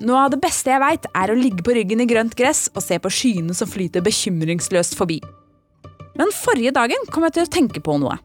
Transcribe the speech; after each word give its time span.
Noe 0.00 0.22
av 0.24 0.30
det 0.32 0.40
beste 0.40 0.72
jeg 0.72 0.80
veit, 0.80 1.06
er 1.12 1.28
å 1.28 1.36
ligge 1.36 1.64
på 1.64 1.74
ryggen 1.76 2.00
i 2.00 2.08
grønt 2.08 2.32
gress 2.38 2.68
og 2.72 2.80
se 2.84 2.96
på 2.96 3.12
skyene 3.12 3.56
som 3.56 3.68
flyter 3.68 4.04
bekymringsløst 4.04 4.96
forbi. 4.96 5.18
Men 6.16 6.32
forrige 6.32 6.72
dagen 6.76 7.04
kom 7.12 7.26
jeg 7.28 7.36
til 7.36 7.44
å 7.44 7.52
tenke 7.58 7.84
på 7.84 7.98
noe. 8.00 8.16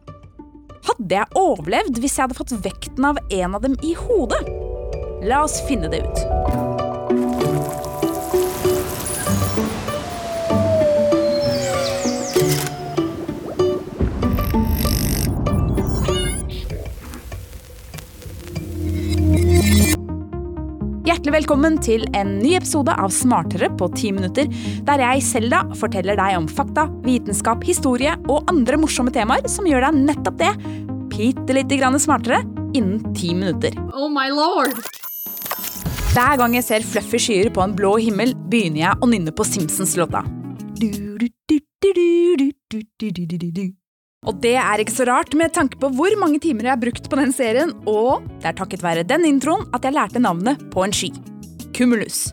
Hadde 0.86 1.18
jeg 1.18 1.36
overlevd 1.36 2.00
hvis 2.00 2.16
jeg 2.16 2.26
hadde 2.26 2.38
fått 2.38 2.56
vekten 2.64 3.10
av 3.10 3.20
en 3.28 3.58
av 3.58 3.64
dem 3.66 3.76
i 3.84 3.92
hodet? 3.98 4.40
La 5.28 5.44
oss 5.44 5.60
finne 5.68 5.92
det 5.92 6.04
ut. 6.06 6.55
Hjertelig 21.06 21.36
velkommen 21.36 21.76
til 21.78 22.02
en 22.18 22.32
ny 22.40 22.56
episode 22.56 22.90
av 22.98 23.12
Smartere 23.14 23.68
på 23.78 23.86
ti 23.94 24.08
minutter, 24.10 24.48
der 24.88 24.98
jeg, 25.04 25.20
Selda, 25.22 25.60
forteller 25.78 26.18
deg 26.18 26.34
om 26.34 26.48
fakta, 26.50 26.88
vitenskap, 27.04 27.62
historie 27.62 28.16
og 28.26 28.50
andre 28.50 28.74
morsomme 28.82 29.12
temaer 29.14 29.46
som 29.46 29.68
gjør 29.70 29.86
deg 29.86 30.00
nettopp 30.08 30.40
det, 30.40 30.50
bitte 31.14 31.54
lite 31.54 31.78
grann 31.78 31.94
smartere, 32.02 32.40
innen 32.74 33.14
ti 33.14 33.30
minutter. 33.38 33.78
Oh 33.94 34.10
my 34.10 34.26
lord! 34.34 34.74
Hver 36.10 36.42
gang 36.42 36.58
jeg 36.58 36.66
ser 36.66 36.90
fluffy 36.90 37.22
skyer 37.22 37.54
på 37.54 37.62
en 37.62 37.78
blå 37.78 37.94
himmel, 38.02 38.34
begynner 38.50 38.88
jeg 38.88 38.98
å 38.98 39.12
nynne 39.14 39.30
på 39.30 39.46
Simpsons-låta. 39.46 40.26
Og 44.26 44.40
det 44.42 44.56
er 44.58 44.82
ikke 44.82 44.94
så 44.94 45.06
rart 45.06 45.34
med 45.38 45.54
tanke 45.54 45.78
på 45.78 45.90
hvor 45.94 46.14
mange 46.18 46.40
timer 46.42 46.66
jeg 46.66 46.74
har 46.74 46.82
brukt 46.82 47.06
på 47.10 47.18
den 47.20 47.34
serien, 47.34 47.70
og 47.86 48.26
det 48.40 48.50
er 48.50 48.58
takket 48.58 48.82
være 48.82 49.06
den 49.06 49.26
introen 49.28 49.68
at 49.76 49.86
jeg 49.86 49.94
lærte 49.94 50.22
navnet 50.22 50.64
på 50.72 50.82
en 50.82 50.94
sky. 50.94 51.12
Cumulus. 51.76 52.26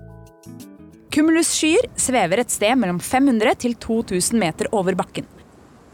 Cumulus-skyer 1.13 1.85
svever 1.99 2.41
et 2.41 2.49
sted 2.49 2.73
mellom 2.79 2.97
500 2.97 3.59
til 3.61 3.75
2000 3.77 4.39
meter 4.41 4.71
over 4.73 4.97
bakken. 4.97 5.27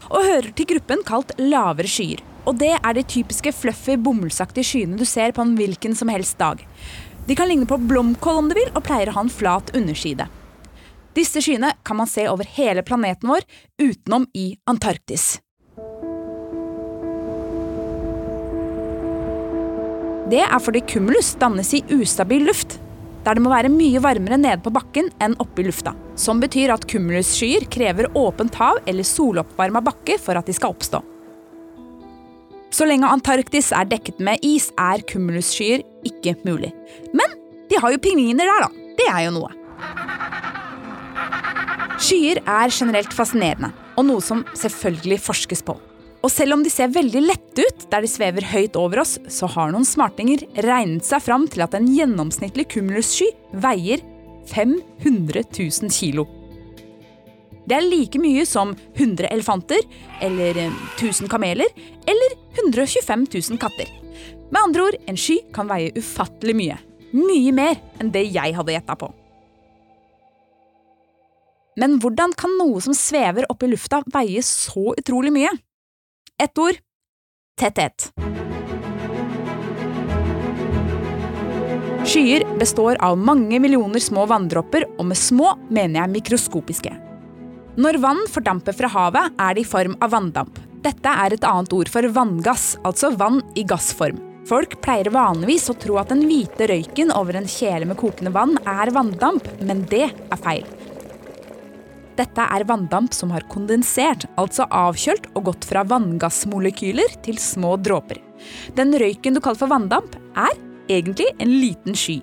Og 0.08 0.24
hører 0.24 0.48
til 0.56 0.70
gruppen 0.70 1.04
kalt 1.04 1.34
lavere 1.36 1.90
skyer. 1.90 2.22
Og 2.48 2.56
det 2.56 2.72
er 2.78 2.96
de 2.96 3.04
typiske 3.04 3.52
fluffy, 3.52 3.98
bomullsaktige 4.00 4.64
skyene 4.64 4.96
du 4.96 5.04
ser 5.04 5.34
på 5.36 5.44
en 5.44 5.52
hvilken 5.58 5.92
som 5.98 6.08
helst 6.08 6.38
dag. 6.40 6.64
De 7.28 7.36
kan 7.36 7.50
ligne 7.50 7.68
på 7.68 7.76
blomkål 7.76 8.40
om 8.40 8.48
du 8.48 8.56
vil, 8.56 8.72
og 8.72 8.86
pleier 8.86 9.12
å 9.12 9.18
ha 9.18 9.26
en 9.26 9.32
flat 9.32 9.74
underside. 9.76 10.24
Disse 11.14 11.44
skyene 11.44 11.74
kan 11.84 12.00
man 12.00 12.08
se 12.08 12.24
over 12.30 12.48
hele 12.56 12.86
planeten 12.86 13.28
vår, 13.28 13.44
utenom 13.82 14.24
i 14.32 14.54
Antarktis. 14.70 15.36
Det 20.30 20.44
er 20.44 20.60
fordi 20.62 20.84
cumulus 20.86 21.32
dannes 21.40 21.72
i 21.74 21.80
ustabil 21.96 22.44
luft, 22.46 22.76
der 23.24 23.34
det 23.34 23.42
må 23.42 23.50
være 23.50 23.72
mye 23.72 23.98
varmere 24.02 24.38
nede 24.38 24.60
på 24.62 24.70
bakken 24.70 25.08
enn 25.18 25.34
oppe 25.42 25.64
i 25.64 25.66
lufta. 25.66 25.90
Som 26.14 26.38
betyr 26.42 26.70
at 26.70 26.86
cumulusskyer 26.86 27.66
krever 27.72 28.06
åpent 28.14 28.54
hav 28.60 28.78
eller 28.86 29.06
soloppvarma 29.06 29.82
bakke 29.82 30.20
for 30.22 30.38
at 30.38 30.46
de 30.46 30.54
skal 30.54 30.76
oppstå. 30.76 31.02
Så 32.70 32.86
lenge 32.86 33.10
Antarktis 33.10 33.72
er 33.74 33.90
dekket 33.90 34.22
med 34.22 34.38
is, 34.46 34.68
er 34.78 35.02
cumulusskyer 35.10 35.82
ikke 36.06 36.36
mulig. 36.46 36.70
Men 37.10 37.34
de 37.66 37.82
har 37.82 37.90
jo 37.90 37.98
pingviner 37.98 38.46
der, 38.46 38.68
da. 38.68 38.94
Det 39.00 39.10
er 39.10 39.26
jo 39.26 39.34
noe. 39.34 39.50
Skyer 42.00 42.38
er 42.46 42.70
generelt 42.70 43.12
fascinerende, 43.12 43.74
og 43.98 44.06
noe 44.06 44.22
som 44.22 44.46
selvfølgelig 44.54 45.24
forskes 45.26 45.66
på. 45.66 45.74
Og 46.20 46.28
selv 46.28 46.52
om 46.52 46.64
de 46.64 46.70
ser 46.72 46.92
veldig 46.92 47.20
lette 47.24 47.64
ut 47.64 47.86
der 47.92 48.04
de 48.04 48.10
svever 48.10 48.44
høyt 48.50 48.76
over 48.76 49.00
oss, 49.02 49.16
så 49.32 49.48
har 49.54 49.72
noen 49.72 49.88
smartinger 49.88 50.44
regnet 50.66 51.06
seg 51.06 51.22
fram 51.24 51.46
til 51.48 51.64
at 51.64 51.76
en 51.76 51.88
gjennomsnittlig 51.88 52.66
cumulussky 52.74 53.30
veier 53.62 54.04
500 54.50 55.46
000 55.48 55.94
kilo. 55.94 56.26
Det 57.64 57.76
er 57.76 57.86
like 57.86 58.18
mye 58.20 58.44
som 58.48 58.74
100 58.96 59.30
elefanter, 59.30 59.80
eller 60.20 60.58
1000 60.98 61.30
kameler, 61.30 61.70
eller 62.08 62.36
125 62.58 63.26
000 63.30 63.60
katter. 63.62 63.88
Med 64.50 64.60
andre 64.60 64.88
ord, 64.88 64.98
en 65.06 65.18
sky 65.20 65.38
kan 65.54 65.70
veie 65.70 65.92
ufattelig 65.94 66.56
mye. 66.58 66.76
Mye 67.14 67.54
mer 67.54 67.78
enn 68.02 68.10
det 68.12 68.26
jeg 68.34 68.56
hadde 68.56 68.74
gjetta 68.74 68.96
på. 68.98 69.08
Men 71.80 71.96
hvordan 72.02 72.34
kan 72.36 72.52
noe 72.58 72.82
som 72.82 72.96
svever 72.96 73.46
opp 73.48 73.62
i 73.64 73.70
lufta 73.70 74.02
veie 74.12 74.42
så 74.44 74.90
utrolig 74.98 75.32
mye? 75.32 75.52
Ett 76.40 76.58
ord 76.58 76.74
tetthet. 77.60 78.12
Skyer 82.04 82.58
består 82.58 82.96
av 83.00 83.18
mange 83.18 83.58
millioner 83.60 84.00
små 84.00 84.24
vanndråper, 84.26 84.86
og 84.96 85.10
med 85.10 85.20
små 85.20 85.50
mener 85.68 86.00
jeg 86.00 86.12
mikroskopiske. 86.14 86.94
Når 87.76 88.00
vann 88.00 88.24
fordamper 88.32 88.72
fra 88.78 88.88
havet, 88.88 89.36
er 89.36 89.58
det 89.58 89.66
i 89.66 89.68
form 89.68 89.98
av 90.00 90.14
vanndamp. 90.16 90.56
Dette 90.80 91.12
er 91.26 91.36
et 91.36 91.44
annet 91.44 91.76
ord 91.76 91.92
for 91.92 92.08
vanngass, 92.16 92.70
altså 92.88 93.12
vann 93.20 93.42
i 93.52 93.66
gassform. 93.68 94.24
Folk 94.48 94.80
pleier 94.80 95.12
vanligvis 95.12 95.68
å 95.68 95.76
tro 95.76 96.00
at 96.00 96.08
den 96.08 96.24
hvite 96.24 96.72
røyken 96.72 97.12
over 97.20 97.36
en 97.36 97.52
kjele 97.52 97.84
med 97.84 98.00
kokende 98.00 98.32
vann 98.32 98.56
er 98.64 98.96
vanndamp, 98.96 99.44
men 99.60 99.84
det 99.92 100.06
er 100.08 100.40
feil. 100.40 100.64
Dette 102.20 102.44
er 102.52 102.66
vanndamp 102.68 103.14
som 103.16 103.30
har 103.32 103.46
kondensert, 103.48 104.26
altså 104.40 104.66
avkjølt 104.68 105.30
og 105.32 105.46
gått 105.46 105.64
fra 105.64 105.86
vanngassmolekyler 105.88 107.14
til 107.24 107.38
små 107.40 107.78
dråper. 107.80 108.20
Den 108.76 108.92
røyken 109.00 109.36
du 109.36 109.40
kaller 109.40 109.62
for 109.62 109.72
vanndamp, 109.72 110.18
er 110.36 110.52
egentlig 110.92 111.30
en 111.40 111.54
liten 111.62 111.96
sky. 111.96 112.18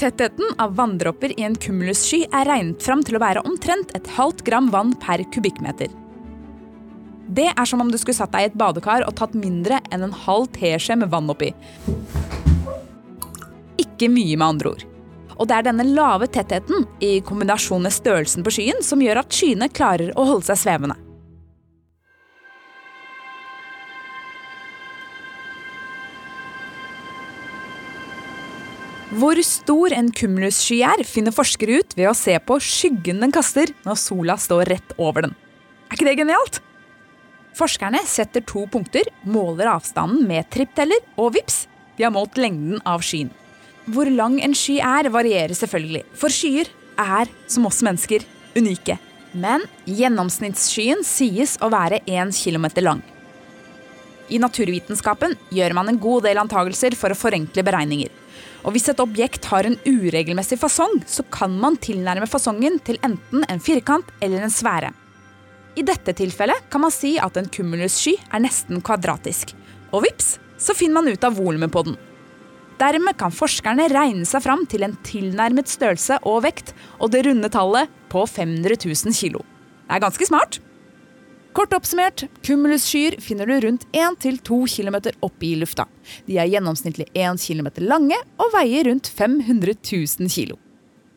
Tettheten 0.00 0.54
av 0.62 0.72
vanndråper 0.78 1.34
i 1.36 1.44
en 1.44 1.58
kumulussky 1.60 2.22
er 2.32 2.48
regnet 2.48 2.80
fram 2.80 3.02
til 3.04 3.18
å 3.18 3.20
være 3.20 3.44
omtrent 3.44 3.92
et 3.98 4.08
halvt 4.16 4.46
gram 4.46 4.70
vann 4.72 4.94
per 5.02 5.20
kubikkmeter. 5.34 5.92
Det 7.30 7.50
er 7.52 7.68
som 7.68 7.82
om 7.84 7.90
du 7.92 7.98
skulle 8.00 8.16
satt 8.16 8.32
deg 8.32 8.46
i 8.46 8.48
et 8.48 8.56
badekar 8.58 9.04
og 9.04 9.18
tatt 9.20 9.36
mindre 9.36 9.82
enn 9.92 10.06
en 10.06 10.16
halv 10.24 10.48
teskje 10.56 10.96
med 11.02 11.12
vann 11.12 11.28
oppi. 11.30 11.52
Ikke 13.84 14.08
mye, 14.08 14.38
med 14.40 14.46
andre 14.48 14.72
ord. 14.72 14.89
Og 15.40 15.48
det 15.48 15.56
er 15.56 15.70
denne 15.70 15.86
lave 15.88 16.28
tettheten 16.28 16.84
i 17.00 17.14
kombinasjon 17.24 17.86
med 17.86 17.94
størrelsen 17.96 18.44
på 18.44 18.52
skyen 18.52 18.82
som 18.84 19.00
gjør 19.00 19.22
at 19.22 19.32
skyene 19.32 19.70
klarer 19.72 20.12
å 20.12 20.26
holde 20.28 20.50
seg 20.50 20.60
svevende. 20.66 20.98
Hvor 29.10 29.40
stor 29.42 29.90
en 29.96 30.12
cumulussky 30.14 30.84
er, 30.86 31.00
finner 31.02 31.34
forskere 31.34 31.80
ut 31.80 31.96
ved 31.98 32.06
å 32.12 32.14
se 32.14 32.36
på 32.46 32.60
skyggen 32.62 33.18
den 33.24 33.32
kaster 33.34 33.72
når 33.82 33.98
sola 33.98 34.36
står 34.38 34.70
rett 34.70 34.94
over 35.02 35.26
den. 35.26 35.34
Er 35.88 35.96
ikke 35.96 36.06
det 36.06 36.20
genialt? 36.20 36.60
Forskerne 37.58 38.04
setter 38.06 38.44
to 38.46 38.68
punkter, 38.70 39.08
måler 39.26 39.72
avstanden 39.72 40.22
med 40.28 40.46
trippteller, 40.54 41.02
og 41.18 41.34
vips, 41.34 41.64
de 41.98 42.06
har 42.06 42.14
målt 42.14 42.38
lengden 42.38 42.78
av 42.86 43.02
skyen. 43.02 43.32
Hvor 43.88 44.10
lang 44.12 44.40
en 44.44 44.54
sky 44.54 44.78
er, 44.84 45.08
varierer 45.12 45.56
selvfølgelig, 45.56 46.04
for 46.18 46.32
skyer 46.32 46.68
er, 47.00 47.30
som 47.48 47.66
oss 47.66 47.80
mennesker, 47.86 48.26
unike. 48.58 48.98
Men 49.32 49.64
gjennomsnittsskyen 49.86 51.04
sies 51.06 51.56
å 51.62 51.70
være 51.72 52.02
1 52.04 52.34
km 52.34 52.66
lang. 52.82 53.02
I 54.30 54.38
naturvitenskapen 54.38 55.34
gjør 55.50 55.74
man 55.74 55.90
en 55.90 55.98
god 55.98 56.26
del 56.28 56.38
antagelser 56.38 56.94
for 56.98 57.10
å 57.10 57.18
forenkle 57.18 57.64
beregninger. 57.66 58.10
Og 58.66 58.74
hvis 58.74 58.90
et 58.92 59.00
objekt 59.02 59.48
har 59.50 59.66
en 59.66 59.78
uregelmessig 59.86 60.58
fasong, 60.60 61.00
så 61.08 61.24
kan 61.32 61.54
man 61.58 61.78
tilnærme 61.80 62.28
fasongen 62.30 62.78
til 62.84 63.00
enten 63.06 63.46
en 63.48 63.62
firkant 63.62 64.10
eller 64.20 64.44
en 64.44 64.52
sfære. 64.52 64.92
I 65.78 65.86
dette 65.86 66.12
tilfellet 66.18 66.66
kan 66.70 66.82
man 66.84 66.92
si 66.94 67.14
at 67.22 67.38
en 67.40 67.48
kumulussky 67.48 68.16
er 68.28 68.42
nesten 68.44 68.82
kvadratisk. 68.84 69.54
Og 69.94 70.04
vips, 70.04 70.36
så 70.60 70.76
finner 70.76 71.00
man 71.00 71.10
ut 71.10 71.24
av 71.24 71.38
volumet 71.38 71.72
på 71.72 71.86
den. 71.86 71.96
Dermed 72.80 73.18
kan 73.20 73.32
forskerne 73.34 73.90
regne 73.92 74.24
seg 74.24 74.40
fram 74.46 74.64
til 74.70 74.86
en 74.86 74.96
tilnærmet 75.04 75.68
størrelse 75.68 76.16
og 76.28 76.44
vekt, 76.46 76.72
og 76.96 77.12
det 77.12 77.26
runde 77.26 77.50
tallet 77.52 77.92
på 78.12 78.24
500 78.24 78.78
000 78.86 79.16
kilo. 79.16 79.44
Det 79.84 79.98
er 79.98 80.04
ganske 80.06 80.28
smart. 80.28 80.60
Kort 81.52 81.74
oppsummert, 81.74 82.28
cumulusskyer 82.46 83.18
finner 83.20 83.48
du 83.50 83.56
rundt 83.66 83.84
1-2 83.90 84.60
km 84.70 84.96
oppe 85.26 85.48
i 85.48 85.56
lufta. 85.58 85.84
De 86.28 86.38
er 86.38 86.48
gjennomsnittlig 86.48 87.08
1 87.10 87.42
km 87.42 87.72
lange 87.90 88.16
og 88.38 88.52
veier 88.54 88.86
rundt 88.86 89.10
500 89.10 89.74
000 89.82 90.30
kilo. 90.30 90.56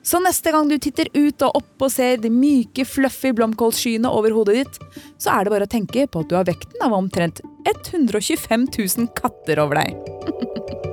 Så 0.04 0.20
neste 0.20 0.52
gang 0.52 0.68
du 0.68 0.76
titter 0.82 1.08
ut 1.14 1.46
og 1.46 1.62
opp 1.62 1.86
og 1.86 1.94
ser 1.94 2.18
de 2.20 2.34
myke, 2.34 2.84
fluffy 2.84 3.32
blomkålskyene 3.38 4.10
over 4.12 4.36
hodet 4.36 4.58
ditt, 4.58 4.82
så 5.22 5.38
er 5.38 5.46
det 5.46 5.54
bare 5.54 5.70
å 5.70 5.72
tenke 5.78 6.10
på 6.12 6.26
at 6.26 6.34
du 6.34 6.36
har 6.36 6.50
vekten 6.50 6.84
av 6.84 6.98
omtrent 6.98 7.40
125 7.70 8.68
000 8.74 9.14
katter 9.16 9.64
over 9.64 9.80
deg. 9.80 10.90